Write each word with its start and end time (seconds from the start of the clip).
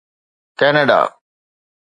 Canada 0.59 0.99